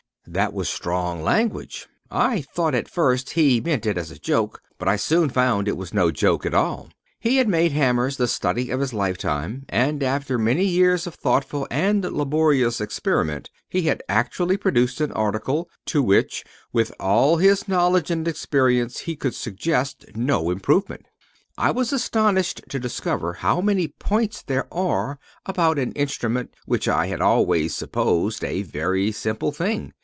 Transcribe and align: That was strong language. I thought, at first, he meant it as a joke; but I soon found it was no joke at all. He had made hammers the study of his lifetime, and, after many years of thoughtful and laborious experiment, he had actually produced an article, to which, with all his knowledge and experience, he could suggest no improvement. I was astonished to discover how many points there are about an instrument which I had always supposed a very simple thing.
That 0.27 0.53
was 0.53 0.69
strong 0.69 1.23
language. 1.23 1.87
I 2.11 2.41
thought, 2.41 2.75
at 2.75 2.87
first, 2.87 3.31
he 3.31 3.59
meant 3.59 3.85
it 3.87 3.97
as 3.97 4.11
a 4.11 4.19
joke; 4.19 4.61
but 4.77 4.87
I 4.87 4.95
soon 4.95 5.29
found 5.29 5.67
it 5.67 5.75
was 5.75 5.95
no 5.95 6.09
joke 6.11 6.45
at 6.45 6.53
all. 6.53 6.89
He 7.19 7.37
had 7.37 7.49
made 7.49 7.71
hammers 7.73 8.15
the 8.15 8.27
study 8.27 8.69
of 8.69 8.79
his 8.79 8.93
lifetime, 8.93 9.65
and, 9.67 10.01
after 10.03 10.37
many 10.37 10.63
years 10.63 11.05
of 11.07 11.15
thoughtful 11.15 11.67
and 11.71 12.03
laborious 12.05 12.79
experiment, 12.79 13.49
he 13.67 13.81
had 13.81 14.03
actually 14.07 14.55
produced 14.57 15.01
an 15.01 15.11
article, 15.13 15.67
to 15.87 16.01
which, 16.03 16.45
with 16.71 16.93
all 16.99 17.37
his 17.37 17.67
knowledge 17.67 18.11
and 18.11 18.27
experience, 18.27 18.99
he 18.99 19.15
could 19.17 19.35
suggest 19.35 20.05
no 20.15 20.49
improvement. 20.51 21.07
I 21.57 21.71
was 21.71 21.91
astonished 21.91 22.61
to 22.69 22.79
discover 22.79 23.33
how 23.33 23.59
many 23.59 23.87
points 23.87 24.43
there 24.43 24.71
are 24.73 25.19
about 25.45 25.79
an 25.79 25.91
instrument 25.93 26.53
which 26.65 26.87
I 26.87 27.07
had 27.07 27.19
always 27.21 27.75
supposed 27.75 28.43
a 28.45 28.61
very 28.61 29.11
simple 29.11 29.51
thing. 29.51 29.91